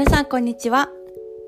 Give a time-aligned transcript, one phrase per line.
[0.00, 0.88] 皆さんこんにちは。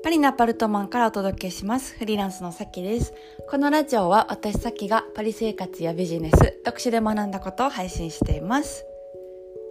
[0.03, 1.97] パリのアパルトマンからお届けします。
[1.97, 3.11] フリーランスのさきです。
[3.49, 8.85] このラジオは私さきがパリ生活やビジネス読書で学んだことを配信しています。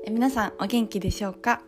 [0.05, 1.63] え皆さんお元気でしょうか？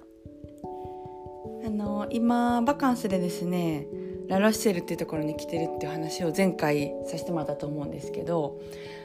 [1.65, 3.87] あの今バカンスでですね
[4.27, 8.61] ラロッシェルっていうところに来てるっていう話を前回させてもらったと思うんですけど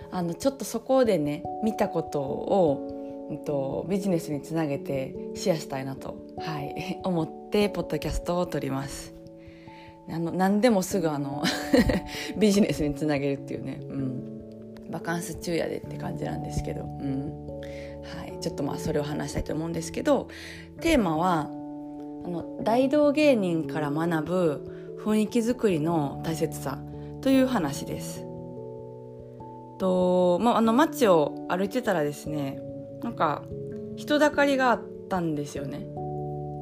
[0.10, 2.96] あのちょっとそこでね見たことを
[3.30, 9.14] うんと、ビジネスにつなげてシェアしたいなと、はい、 思ってポッドキャストを撮ります。
[10.12, 11.44] あの何でもすぐあの
[12.38, 17.60] ビジネスにつなげるっていうね、うん、バカンス中やでって感じなんですけど、うん
[18.18, 20.28] はい、ちょっとまあそれを話したいと思うんですけど
[20.82, 21.50] テーマは
[22.26, 26.80] あの大道芸人から学ぶ雰囲気作りの大切さ
[27.22, 28.26] という話です。
[29.78, 32.60] とまあ、あの街を歩いてたらですね
[33.02, 33.44] なんか
[33.96, 35.88] 人だかりがあったんですよね。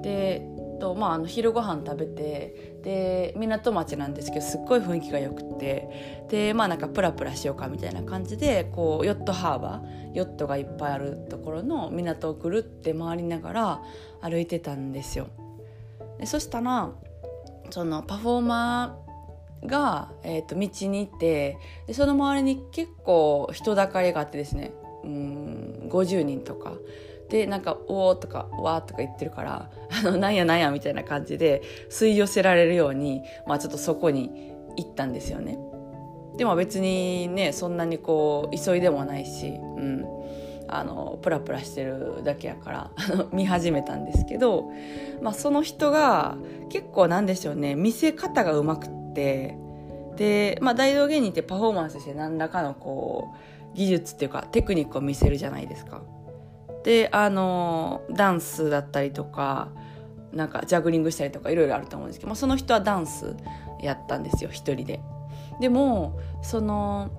[0.03, 0.47] で
[0.79, 13.81] とまあ、あの昼ご飯食べてで港町なんですけどすっごい雰囲気がよくてでまあなんかプラプラしようかみたいな感じでこうヨットハーバーヨットがいっぱいあるところの港をぐるって回りながら
[14.21, 15.27] 歩いてたんですよ。
[16.19, 16.91] でそしたら
[17.69, 19.07] そのパフォーマー
[19.67, 24.71] が、えーと、道に行ってでその周りに結構人だかりがあってですね
[25.03, 26.73] うん50人とか
[27.29, 29.69] でなんか「おお」とか「わ」とか言ってるから
[30.05, 35.57] 「あのなんやなんや」みたいな感じで吸い寄せられるように、まあ、ちょっとそこに行ったんですよね。
[36.37, 40.05] でも別にねそんなにこう急いでもないし、うん、
[40.67, 42.91] あのプラプラしてるだけやから
[43.33, 44.69] 見始めたんですけど、
[45.21, 46.37] まあ、その人が
[46.69, 49.57] 結構なんでしょうね見せ方がうまくって
[50.15, 56.01] で、まあ、大道芸人ってパフォーマンスして何らかのこう技術っていうかテクニックを見せるじゃないですか。
[56.83, 59.69] であのダンスだったりとか
[60.31, 63.35] なんかジャグリングしたりとかいろいろあると思うんですけど、まあ、その人はダンス
[63.81, 65.01] やったんですよ一人で。
[65.59, 67.09] でもその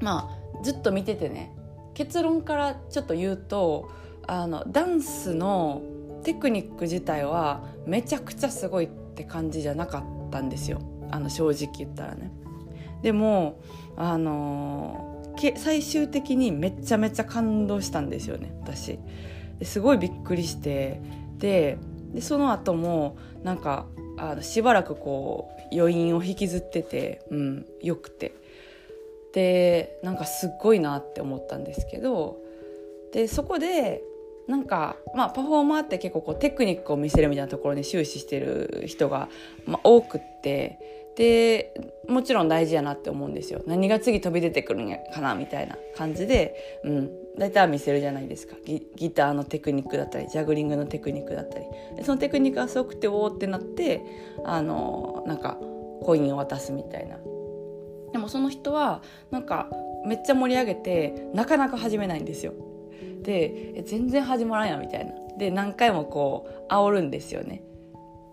[0.00, 1.52] まあずっと見ててね
[1.94, 3.90] 結論からちょっと言うと
[4.26, 5.82] あのダンスの
[6.22, 12.30] テクニック自体はめちゃくちゃすごいって感じじゃなかったんですよあの正直言ったらね。
[13.02, 13.60] でも
[13.96, 15.11] あの
[15.56, 18.98] 最終的にめちゃめちゃ感動したんですよね私。
[19.62, 21.00] すごいびっくりして。
[21.38, 21.78] で
[22.20, 23.86] その後もなんか
[24.18, 28.34] あのしばらくこう余韻を引きずってて、うん、よくて。
[29.32, 32.36] でなんかすっごいなって思ったんですけど
[33.12, 34.02] でそこで
[34.52, 39.30] なんかまあパフォーマーって結構こうテクニックを見せるみたいなところに終始してる人が、
[39.64, 40.78] まあ、多くって
[41.16, 41.72] で
[42.06, 43.62] もちろん大事やなって思うんですよ。
[43.66, 48.56] 何が次飛び出てくるんやかなみたいな感じで、うん、大体は見せるじゃないですか。
[48.66, 51.64] ギギターのテクニックだったりジャグリングのテクニックだったり。
[52.02, 54.02] そのテクニックがすごくておおってなって
[54.44, 55.58] あのなんか
[56.02, 57.16] コインを渡すみたいな。
[58.12, 59.70] でもその人はなんか
[60.04, 62.52] めっちゃ盛り上げてなかなか始めないんですよ。
[63.22, 65.12] で全然始まらんやみたいな。
[65.38, 67.62] で何回もこう煽るんですよね。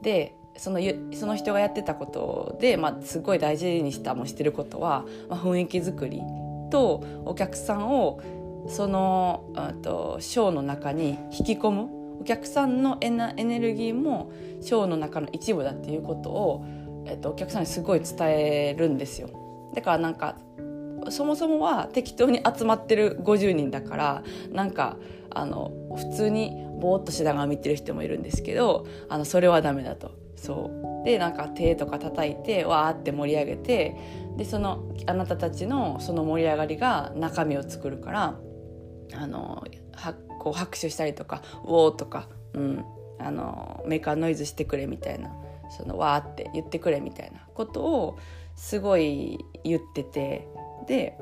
[0.02, 0.80] でその
[1.14, 6.22] その人がやってたことで、まあ、すごい大事にしたもしてることは、まあ、雰囲気作り
[6.70, 8.20] とお客さんを
[8.68, 9.46] その
[9.82, 12.00] とショーの中に引き込む。
[12.20, 14.30] お客さんのエネルギーも
[14.60, 16.66] ショーの中の一部だっていうことを、
[17.06, 19.30] えっと、お客さんにすごい伝えるんですよ。
[19.74, 20.36] だからなんか
[21.12, 24.98] そもそもは適当に集まってる50人だからなんか
[25.32, 30.18] あの普通にぼーっとしながら見てる人もいるんですけどあのそれはダメだと。
[30.36, 30.72] そ
[31.04, 33.96] うでなんか手とか叩いてわーって盛り上げて
[34.38, 38.40] でそのあなたたちのその盛り上がりが中身を作るから
[39.14, 42.86] あのはこう拍手したりとか「ウォー」とか、うん、
[43.20, 45.30] あのメーカーノイズしてくれみたいな
[45.78, 48.18] そのわーって言ってくれみたいなことを
[48.56, 50.48] すごい言ってて
[50.88, 51.18] で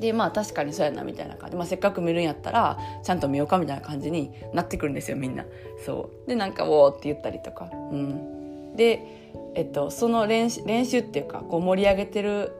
[0.00, 5.44] でまあ確かにそうやなみたいな感じ、まあ、せっかく見るんやったらちゃんと見ようかみたいな感じになってくるんですよみんな。
[5.84, 7.70] そうでなんか「おー」って言ったりとか。
[7.72, 9.02] うん、で、
[9.54, 12.52] えっと、その練習練習っていうかこう盛り上げてる、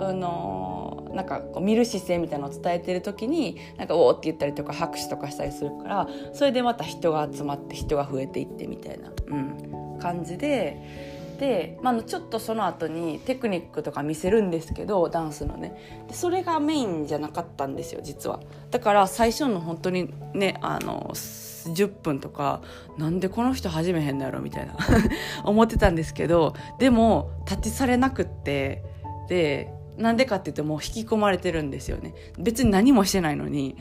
[0.00, 11.19] あの、なんかこう見る姿勢みたいなのを伝えてる時になんか「おー」って言ったりとか拍手とかしたりするからそれでまた人が集まって人が増えていってみたいな、うん、感じで。
[11.40, 16.04] で、まあ、ちょっとその後にテクニックとか見せるんですけどダンスのね。
[16.06, 18.40] でそれがメインじゃなかったんですよ実は。
[18.70, 22.60] だから最初の本当にねあの10分とか
[22.98, 24.76] なんでこの人始めへんのやろみたいな
[25.44, 28.82] 思ってたんですけどでもタッチされなくって
[29.28, 32.14] でなんでかって言ってもう引き込まれてるんですよね。
[32.38, 33.76] 別に何もしてないのに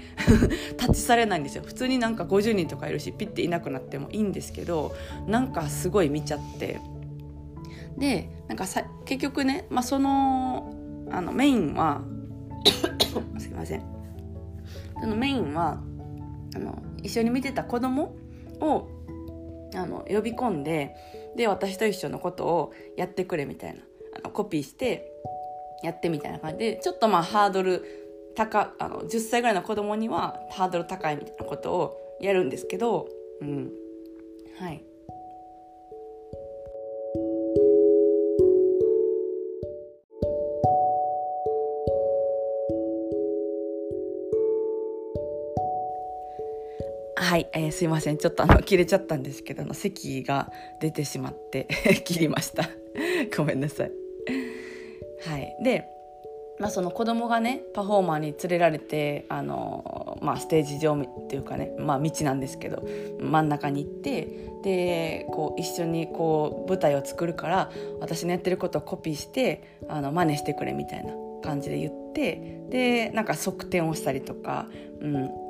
[0.77, 1.63] タッチされないんですよ。
[1.65, 4.94] 普通になんか50人とかいるしピッていなくなってもいいんですけど
[5.27, 6.79] なんかすごい見ちゃって。
[8.00, 10.74] でなんかさ結局ね、まあ、その
[11.12, 12.01] あのメインは
[13.38, 13.84] すいません。
[15.01, 15.81] そのメインは
[16.56, 18.16] あの一緒に見てた子供
[18.60, 18.88] を
[19.75, 20.96] あの呼び込んで
[21.36, 23.81] で私と一緒のことをやってくれみたいな。
[24.16, 25.12] あのコピーして
[25.84, 26.57] やってみたいな感じ。
[26.57, 33.07] でちょっとまあハードル高あの10歳ぐらいの子供にはハードル高いみたいなことをやるんですけど、
[33.42, 33.72] うん、
[34.57, 34.84] はい。
[47.30, 48.18] はい、えー、すいません。
[48.18, 51.68] ちょっとあの 切れちゃったんですけどの席が出てしまって
[52.04, 52.64] 切りました。
[53.38, 53.92] ごめんなさい。
[55.28, 55.56] はい。
[55.64, 55.86] で
[56.58, 62.84] まあ、その子供がねパフォーマーに連れられてあの、まあ、ステージ上っていうかね、まあ、道なんですけど
[63.22, 64.28] 真ん中に行って
[64.64, 67.72] でこう一緒にこう舞台を作るから
[68.02, 74.68] 私のやってることをコピーしてあの真似してくれみたいな感じで言ってでなんか側転をしたりとか、
[75.00, 75.49] うん、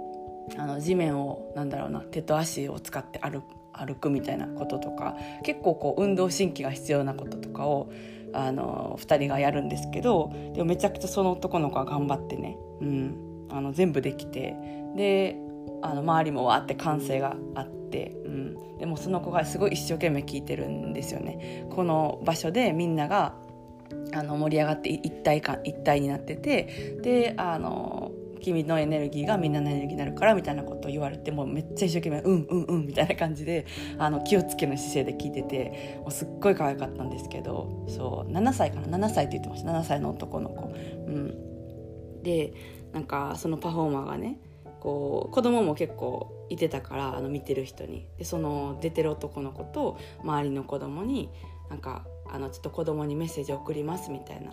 [0.57, 3.43] あの地面をなんだろうな手と足を使って歩
[3.73, 7.91] 歩くみたいなこととか結構こう運動神経が必要なこととかを
[8.33, 14.55] あの2人がやるんですけどでもめちゃくちゃその男の子は頑張ってね、うん、あの全部できて
[14.95, 15.37] で
[15.81, 21.65] あの周りもわって歓声があって、うん、でもその子がすごい一生懸命聞いてるんですよね。
[21.69, 23.33] この場所でみんなが
[24.13, 33.65] あの盛り上がって一体感一体になっててであの君のエネルギーがみんなのエネルギーになるからみたいなことを言われてもめっちゃ一生懸命うんうんうんみたいな感じで
[33.97, 39.71] あの気をつけの姿勢で聞いててもうすっごい可愛かったんですけどそう7歳かな？7歳って言ってました。
[39.71, 40.71] 7歳の男の子。
[41.07, 42.53] うん、で
[42.93, 44.39] なんかそのパフォーマーがね
[44.79, 48.07] こう子供も結構いてたからあの見てる人に。
[48.17, 51.29] でその出てる男の子と周りの子供に
[51.69, 54.51] なんかあのちょっと子供にメッセージ送りますみたいな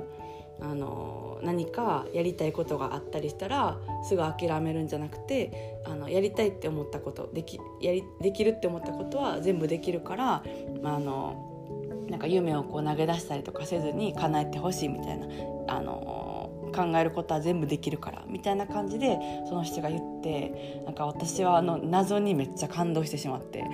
[0.60, 10.42] あの何かやりたいことがあったりしたらすぐ諦めるんじゃなくてあのやりたいって思ったことできやりできるって思ったことは全部できるから
[10.82, 15.26] まああのなんか夢をこう投げ出したりとかせずに叶えてほしいみたいな
[15.68, 16.26] あの
[16.74, 19.18] 考えることは全部できるからみたいな感じで
[19.48, 23.64] その人が言ってなんか私はあの謎にめっちゃ感動してしまって、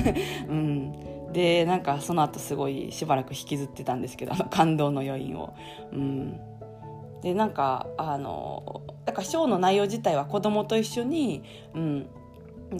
[0.48, 0.92] うん、
[1.36, 5.54] でなんかその後すごいしばらく引きずってたんですけどあの感動の余韻を。
[5.92, 6.40] うん、
[7.20, 11.42] でなんかあのだからショーの内容自体は子供と一緒に、
[11.74, 12.08] うん、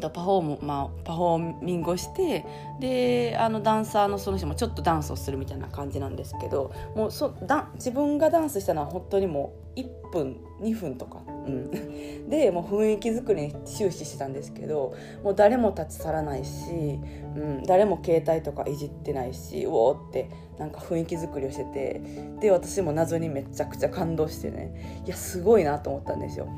[0.01, 2.47] パフォーム、まあ、パフォーミングをして
[2.81, 11.71] であのダンサーのその人もちょっとダンスをするみたいな感じなんですけどもうそだ自分がダンスしたのは本当にもう1分2分とか、うん、
[12.29, 16.99] でもう雰囲気作りに終始してたんですけどもう誰も立ち去らないし、
[17.37, 22.01] うん、誰も携帯とかいじってないしうおーってなんか雰囲気作りをしてて
[22.41, 25.03] で私も謎にめちゃくちゃ感動してね。
[25.05, 26.49] いやすごいなと思ったんですよ。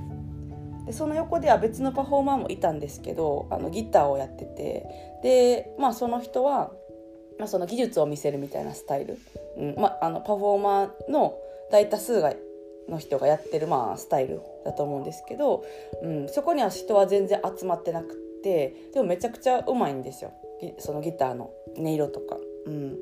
[0.87, 4.87] でその横では別のパフォーマーもいたんですけどあのギターをやってて
[5.23, 6.71] で、まあ、その人は、
[7.39, 9.19] まあ、その技術を見せるみたいなスタイル、
[9.59, 9.75] うん。
[9.77, 11.35] まあ、あのパフォーマーの
[11.71, 12.33] 大多数が
[12.89, 15.65] の人がやってる、まあ、スタイルだと思うんですけど、
[16.03, 20.33] うん、そこには人は全然集まってなくてでもめちゃくちゃうまいんですよ
[20.79, 22.37] そのギターの音色とか。
[22.67, 22.97] うん、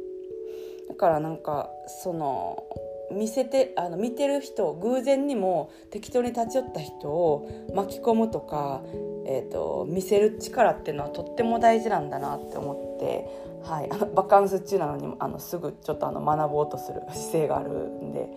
[0.88, 1.70] だからなんか
[2.02, 2.62] その
[3.10, 8.82] 見せてあの見てる人偶然にも適当に立ち寄った人を巻き込むとか、
[9.26, 13.26] えーと、見せる力っていうのはとっても大事なんだなって思って、
[13.66, 18.28] はい、あ のバカンス中なのにあのすぐちょっとあの学ぼうとする姿勢があるんで、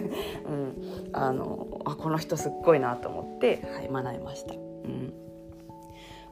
[0.48, 4.54] うん、あのあこの人すっごいなと思って、はい、学びました。
[4.54, 5.12] うん。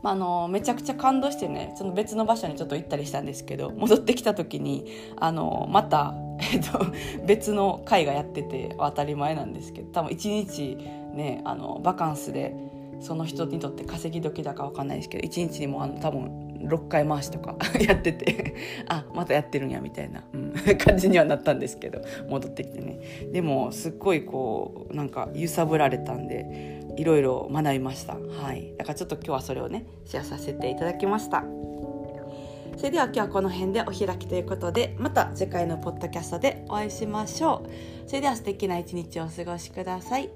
[0.02, 4.86] まあ、あのめちゃくちゃ感動してねその別の場所にちょっと行ったりしたんですけど戻ってきた時に
[5.16, 6.14] あのまた
[6.52, 6.78] えっと、
[7.26, 10.76] 別の会がやってて当たり前なんですけど多分一日
[11.12, 12.54] ねあのバカンスで
[13.00, 18.54] その人にとって稼ぎ時だか分かんないですけど一日にもあの多分6回回しとか やってて
[18.88, 23.00] あまたやってるんやみたいな、うん、 感じにはなったんですけど戻ってきてね。
[23.32, 28.14] でもすっごいこうなんか揺さぶられたんでいろいろ学びました。
[28.14, 28.74] はい。
[28.76, 31.44] だからちょっと今日はそれをねシェアさせていただきました。
[32.76, 38.08] それでは今日はこの辺でお開きということでまた次回のポッドキャストでお会いしましょう。
[38.08, 40.30] それでは素敵な一日をお過ごしください。